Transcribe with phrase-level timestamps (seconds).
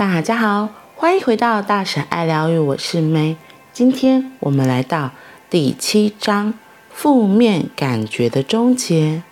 [0.00, 3.36] 大家好，欢迎回到大婶爱疗愈，我是 May。
[3.70, 5.10] 今天我们来到
[5.50, 6.54] 第七章：
[6.88, 9.22] 负面感觉的终结。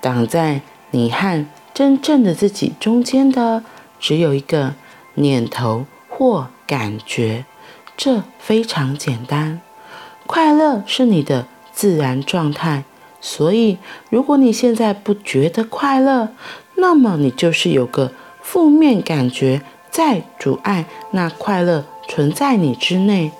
[0.00, 0.60] 挡在
[0.92, 3.64] 你和真正的自己中间的，
[3.98, 4.74] 只有一个
[5.14, 7.44] 念头或感觉。
[7.96, 9.60] 这非常简单。
[10.28, 12.84] 快乐是你的自然状态，
[13.20, 13.78] 所以
[14.08, 16.28] 如果你现在不觉得快乐，
[16.76, 19.62] 那么你就是有个负面感觉
[19.94, 23.30] 在阻碍那快乐存在你之内。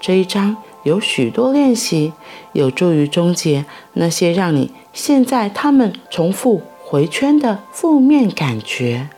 [0.00, 2.12] 这一章有许多练习，
[2.52, 9.08] 有助于终结那些让你陷在他们重复回圈的负面感觉。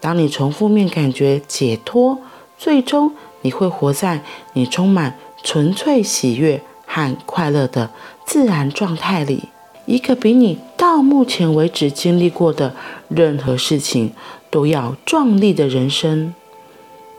[0.00, 2.18] 当你从负面感觉解脱，
[2.58, 3.12] 最终
[3.42, 4.20] 你会活在
[4.54, 7.88] 你充满纯粹喜悦和快乐的
[8.26, 9.44] 自然状态里，
[9.86, 12.74] 一个比你到目前为止经历过的
[13.06, 14.12] 任何事情
[14.52, 16.34] 都要壮丽的人生。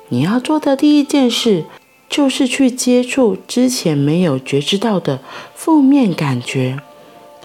[0.10, 1.66] 你要做的第一件事，
[2.08, 5.20] 就是去接触之前没有觉知到的
[5.56, 6.78] 负面感觉。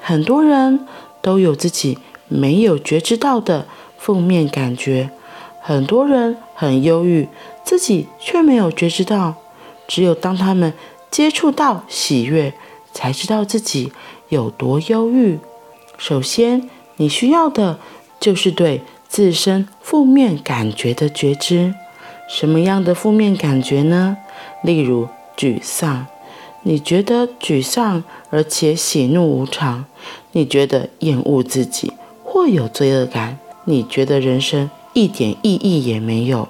[0.03, 0.86] 很多人
[1.22, 1.97] 都有自己
[2.28, 3.66] 没有觉知到的
[3.97, 5.09] 负面感觉，
[5.62, 7.27] 很多人很忧郁，
[7.64, 9.36] 自己却没有觉知到。
[9.86, 10.75] 只有当他们
[11.11, 12.53] 接触到喜悦，
[12.92, 13.91] 才知道自己
[14.28, 15.39] 有多忧郁。
[15.97, 17.78] 首先，你需要的
[18.20, 21.75] 就是对自身负面感觉的觉知。
[22.28, 24.19] 什么样的负面感觉呢？
[24.62, 26.06] 例如沮丧，
[26.62, 29.84] 你觉得沮丧，而且喜怒无常；
[30.33, 31.92] 你觉得厌恶自己，
[32.23, 36.48] 或有罪恶感；你觉得人生一点意义也没有；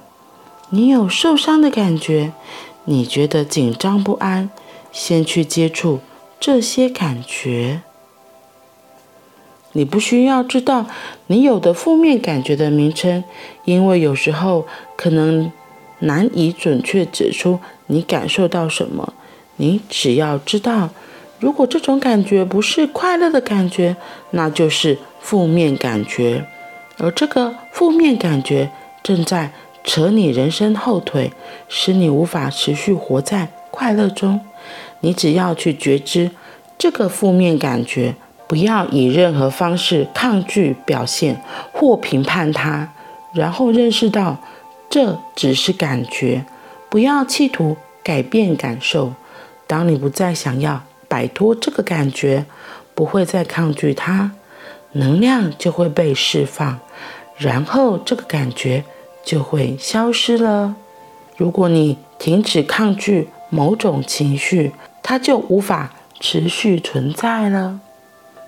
[0.70, 2.32] 你有受伤的感觉；
[2.84, 4.50] 你觉得紧张不安。
[4.90, 6.00] 先去接触
[6.40, 7.82] 这些感觉。
[9.72, 10.86] 你不需要知道
[11.28, 13.24] 你有的负面感觉的名称，
[13.64, 14.66] 因为有时候
[14.96, 15.50] 可能。
[16.00, 17.58] 难以准确指出
[17.88, 19.14] 你感受到什么，
[19.56, 20.90] 你只要知道，
[21.40, 23.96] 如果这种感觉不是快乐的感觉，
[24.30, 26.46] 那就是负面感觉，
[26.98, 28.70] 而这个负面感觉
[29.02, 29.50] 正在
[29.82, 31.32] 扯你人生后腿，
[31.68, 34.40] 使你无法持续活在快乐中。
[35.00, 36.30] 你只要去觉知
[36.78, 38.14] 这个负面感觉，
[38.48, 41.40] 不要以任何方式抗拒表现
[41.72, 42.88] 或评判它，
[43.32, 44.38] 然后认识到。
[44.90, 46.46] 这只是感觉，
[46.88, 49.12] 不要企图改变感受。
[49.66, 52.46] 当你不再想要摆脱这个感觉，
[52.94, 54.32] 不会再抗拒它，
[54.92, 56.78] 能量就会被释放，
[57.36, 58.82] 然后这个感觉
[59.22, 60.74] 就会消失了。
[61.36, 64.72] 如果你停止抗拒某种情绪，
[65.02, 67.80] 它就无法持续存在了。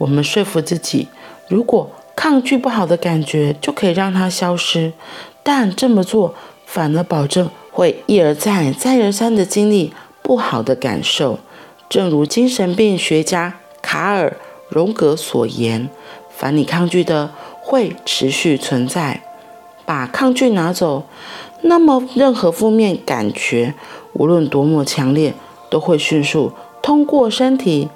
[0.00, 1.08] 我们说服自己，
[1.48, 4.94] 如果抗拒不好的感觉，就可以让它消失。
[5.42, 6.34] 但这么做
[6.64, 11.38] 反而保证会一而再、再而三地经历不好的感受。
[11.90, 14.30] 正如精神病学家卡尔·
[14.74, 15.90] 荣格所言
[16.34, 17.30] ：“凡你抗拒的，
[17.60, 19.22] 会持续存在。
[19.84, 21.04] 把抗拒拿走，
[21.62, 23.74] 那么任何负面感觉，
[24.14, 25.34] 无论多么强烈，
[25.68, 27.90] 都会迅速通过身体。”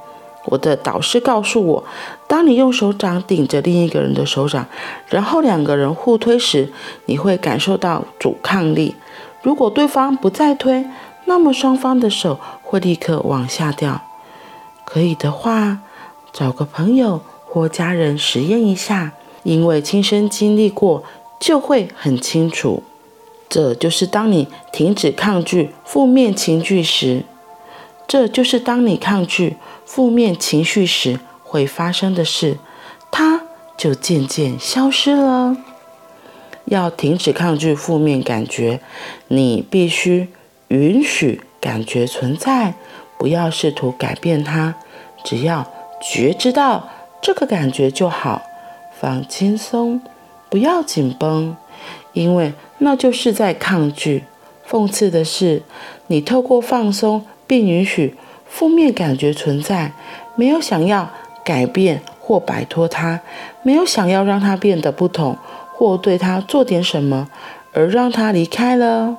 [0.46, 1.84] 我的导师告诉我，
[2.26, 4.66] 当你用手掌顶着另一个人的手掌，
[5.08, 6.70] 然后两个人互推时，
[7.06, 8.94] 你会感受到阻抗力。
[9.42, 10.86] 如果对方不再推，
[11.24, 14.02] 那么双方的手会立刻往下掉。
[14.84, 15.78] 可以的话，
[16.32, 19.12] 找个朋友或家人实验一下，
[19.42, 21.02] 因为亲身经历过
[21.40, 22.82] 就会很清楚。
[23.48, 27.24] 这就是当你停止抗拒负面情绪时。
[28.06, 32.58] 这就是当你抗拒负面情绪时会发生的事，
[33.10, 33.42] 它
[33.76, 35.56] 就渐渐消失了。
[36.66, 38.80] 要停止抗拒负面感觉，
[39.28, 40.28] 你必须
[40.68, 42.74] 允许感觉存在，
[43.18, 44.74] 不要试图改变它，
[45.24, 46.88] 只要觉知到
[47.20, 48.42] 这个感觉就好。
[48.98, 50.00] 放轻松，
[50.48, 51.56] 不要紧绷，
[52.12, 54.24] 因为那就是在抗拒。
[54.66, 55.62] 讽刺的是，
[56.06, 57.26] 你透过放松。
[57.46, 58.14] 并允许
[58.46, 59.92] 负面感觉存在，
[60.36, 61.10] 没有想要
[61.44, 63.20] 改变或摆脱它，
[63.62, 65.36] 没有想要让它变得不同
[65.74, 67.28] 或对它做点什么，
[67.72, 69.16] 而让它离开了。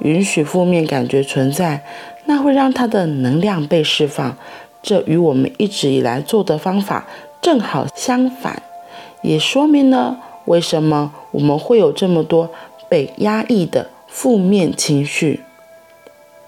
[0.00, 1.84] 允许负面感觉存在，
[2.24, 4.36] 那会让它的能量被释放。
[4.82, 7.06] 这与我们一直以来做的方法
[7.42, 8.62] 正好相反，
[9.20, 12.48] 也说明了为什么我们会有这么多
[12.88, 15.40] 被压抑的负面情绪。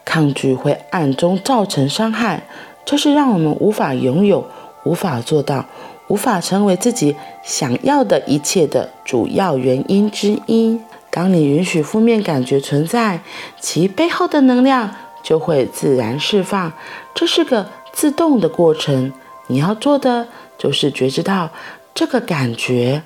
[0.04, 2.42] 抗拒会暗中造成伤害，
[2.84, 4.46] 这是让我们无法拥有、
[4.84, 5.64] 无法做到、
[6.08, 10.78] 无法成为自己想要的一切的主要原因之一。
[11.10, 13.20] 当你允许负面感觉存在，
[13.60, 14.90] 其背后的能量
[15.22, 16.72] 就会自然释放。
[17.14, 19.12] 这是个自动的过程。
[19.48, 20.26] 你要做的
[20.56, 21.50] 就是觉知到
[21.94, 23.02] 这个感觉，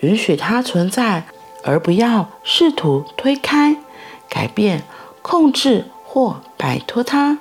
[0.00, 1.24] 允许它存在，
[1.64, 3.76] 而不要试图推开、
[4.28, 4.82] 改变、
[5.22, 7.40] 控制或摆脱它。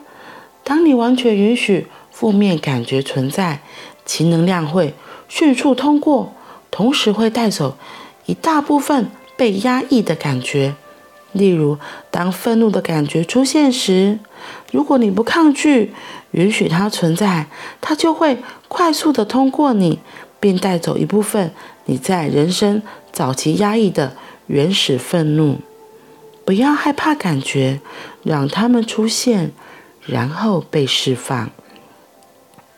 [0.66, 3.62] 当你完全允许负面感觉存在，
[4.06, 4.94] 其能量会
[5.30, 6.34] 迅速通过，
[6.70, 7.78] 同时会带走
[8.26, 10.76] 一大部分被压抑的感觉。
[11.32, 11.78] 例如，
[12.12, 14.20] 当愤怒的感觉出现时，
[14.74, 15.94] 如果你不抗拒，
[16.32, 17.48] 允许它存在，
[17.80, 20.00] 它就会快速地通过你，
[20.42, 21.54] 并带走一部分
[21.86, 22.82] 你在人生
[23.14, 24.18] 早期压抑的
[24.48, 25.62] 原始愤怒。
[26.46, 27.82] 不要害怕感觉，
[28.24, 29.52] 让它们出现，
[30.06, 31.50] 然后被释放。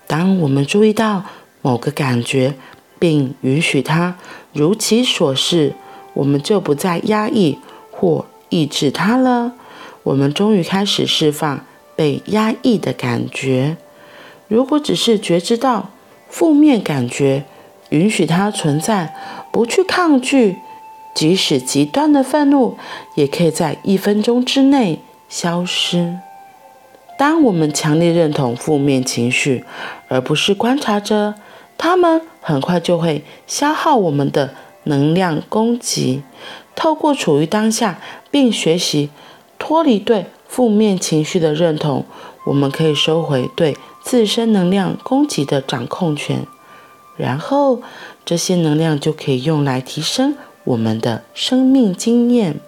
[0.07, 1.25] 当我们注意到
[1.61, 2.55] 某个感觉，
[2.97, 4.15] 并允许它
[4.53, 5.75] 如其所是，
[6.13, 7.59] 我们就不再压抑
[7.91, 9.51] 或抑制它了。
[10.03, 13.75] 我们终于开始释放被压抑的感觉。
[14.47, 15.89] 如果只是觉知到
[16.29, 17.43] 负面感觉，
[17.89, 19.13] 允许它存在，
[19.51, 20.55] 不去抗拒，
[21.17, 22.77] 即使极端的愤怒，
[23.15, 26.19] 也可以在一分钟之内消失。
[27.17, 29.65] 当我们强烈认同负面情绪，
[30.09, 31.33] 而不是观察着，
[31.75, 34.53] 它们很快就会消耗我们的
[34.83, 36.21] 能量供给。
[36.75, 37.99] 透过处于当下，
[38.29, 39.09] 并学习
[39.57, 42.05] 脱离对负面情绪的认同，
[42.45, 46.45] 我们可以收回对自身能量供给的掌控权，
[47.15, 47.81] 然后
[48.23, 50.37] 这些能量就可以用来提升
[50.67, 52.59] 我们的生命经验。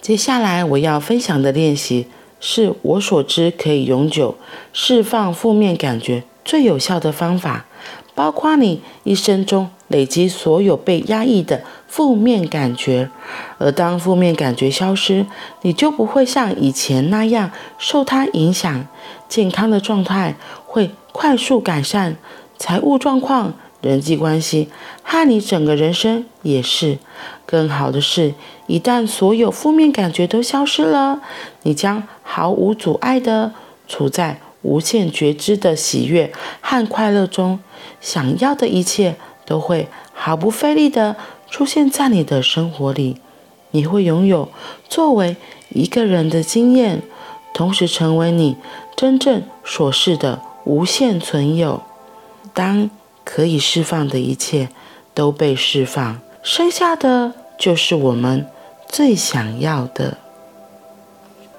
[0.00, 2.06] 接下来我要分享的练习。
[2.46, 4.36] 是我所知可以永久
[4.70, 7.64] 释放负面感觉最有效的方法，
[8.14, 13.08] 包括你一生中累积所有被压抑的负面感觉，
[13.56, 15.24] 而当负面感觉消失，
[15.62, 18.86] 你就不会像以前那样受它影响，
[19.26, 22.16] 健康的状态会快速改善，
[22.58, 23.54] 财务状况。
[23.84, 24.68] 人际关系
[25.02, 26.98] 和你整个人生也是。
[27.44, 28.34] 更好的是，
[28.66, 31.20] 一旦所有负面感觉都消失了，
[31.62, 33.52] 你将毫无阻碍地
[33.86, 37.60] 处在无限觉知的喜悦和快乐中。
[38.00, 41.16] 想要的一切都会毫不费力地
[41.50, 43.18] 出现在你的生活里。
[43.72, 44.48] 你会拥有
[44.88, 45.36] 作为
[45.70, 47.02] 一个人的经验，
[47.52, 48.56] 同时成为你
[48.96, 51.82] 真正所是的无限存有。
[52.52, 52.88] 当
[53.24, 54.68] 可以释放的一切
[55.14, 58.46] 都被释放，剩下的就是我们
[58.88, 60.18] 最想要的。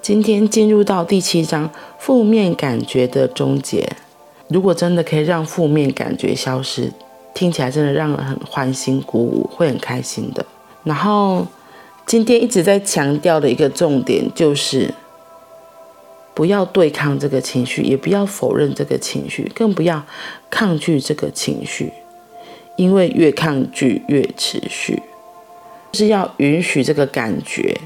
[0.00, 3.96] 今天进入到第七章，负面感觉的终结。
[4.48, 6.92] 如果真的可以让负面感觉消失，
[7.34, 10.46] 听起来真的让人很欢欣鼓舞，会很开心的。
[10.84, 11.46] 然后
[12.06, 14.94] 今天一直在强调的一个重点就是。
[16.36, 20.04] 不要对抗这个情绪，也不要否认这个情绪，更不要
[20.50, 21.90] 抗拒这个情绪，
[22.76, 25.02] 因为越抗拒越持续。
[25.94, 27.80] 是要允许这个感觉，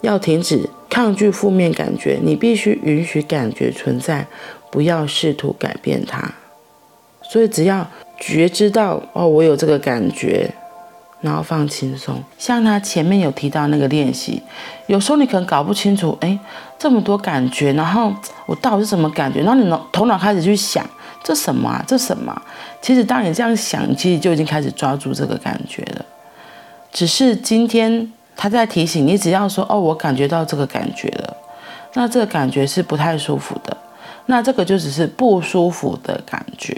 [0.00, 2.18] 要停止抗拒负面感觉。
[2.22, 4.26] 你必须允许感觉存在，
[4.70, 6.32] 不要试图改变它。
[7.20, 7.86] 所以只要
[8.18, 10.50] 觉知到哦，我有这个感觉。
[11.20, 14.42] 然后放轻松，像他前面有提到那个练习，
[14.88, 16.38] 有时候你可能搞不清楚，哎，
[16.84, 18.12] 这么多感觉，然后
[18.44, 19.40] 我到底是什么感觉？
[19.40, 20.86] 然后你脑头脑开始去想，
[21.22, 21.82] 这什么啊？
[21.88, 22.42] 这什么？
[22.82, 26.04] 其实当你这样想，其实就已经开始抓住这个感觉了。
[26.92, 31.34] 只是今天他在提醒你，只要说哦，我感觉到这个感觉了，
[31.94, 33.74] 那这个感觉是不太舒服的，
[34.26, 36.76] 那这个就只是不舒服的感觉，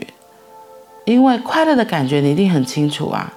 [1.05, 3.33] 因为快乐的感觉你一定很清楚啊。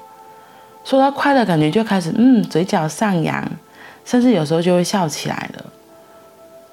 [0.86, 3.44] 说到快乐，感觉就开始嗯，嘴角上扬，
[4.06, 5.59] 甚至有时候就会笑起来了。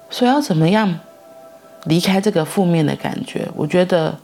[0.09, 0.99] 所以要怎么样
[1.85, 3.47] 离开这个负面的感觉？
[3.55, 4.17] 我觉得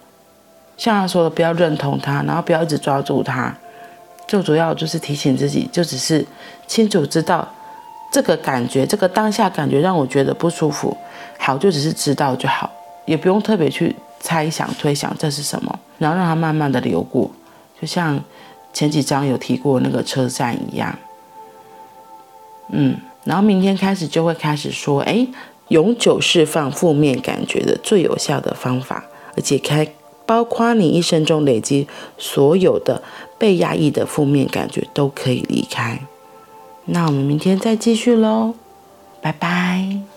[0.77, 3.55] 像他说的，不要认同他，然后不要一直抓住他。
[4.27, 6.25] 最主要就是提醒自己，就只是
[6.65, 7.47] 清楚知道
[8.11, 10.95] 这个感觉，这个当下感觉让我觉得不舒服。
[11.37, 12.71] 好，就只是知道就好，
[13.05, 17.29] 也不用特别去猜想、推想这是什么，然后让它慢慢的流过，
[17.81, 18.23] 就像。
[18.75, 20.97] 前几章有提过那个车站一样，
[22.69, 25.27] 嗯，然后明天开始就会开始说，哎，
[25.73, 29.91] 永久释放负面感觉的最有效的方法，而且开
[30.23, 31.87] 包括你一生中累积
[32.19, 33.01] 所有的
[33.39, 35.99] 被压抑的负面感觉都可以离开。
[36.85, 38.53] 那我们明天再继续喽，
[39.19, 40.12] 拜拜。